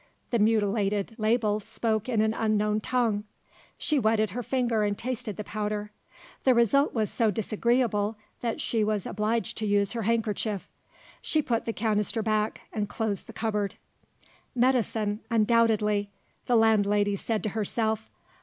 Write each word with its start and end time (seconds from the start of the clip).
The 0.31 0.39
mutilated 0.39 1.13
label 1.19 1.59
spoke 1.59 2.09
in 2.09 2.23
an 2.23 2.33
unknown 2.33 2.79
tongue. 2.81 3.23
She 3.77 3.99
wetted 3.99 4.31
her 4.31 4.41
finger 4.41 4.81
and 4.81 4.97
tasted 4.97 5.37
the 5.37 5.43
powder. 5.43 5.91
The 6.43 6.55
result 6.55 6.91
was 6.95 7.11
so 7.11 7.29
disagreeable 7.29 8.15
that 8.39 8.59
she 8.59 8.83
was 8.83 9.05
obliged 9.05 9.59
to 9.59 9.67
use 9.67 9.91
her 9.91 10.01
handkerchief. 10.01 10.67
She 11.21 11.43
put 11.43 11.65
the 11.65 11.71
canister 11.73 12.23
back, 12.23 12.61
and 12.73 12.89
closed 12.89 13.27
the 13.27 13.33
cupboard. 13.33 13.75
"Medicine, 14.55 15.19
undoubtedly," 15.29 16.09
the 16.47 16.55
landlady 16.55 17.15
said 17.15 17.43
to 17.43 17.49
herself. 17.49 18.09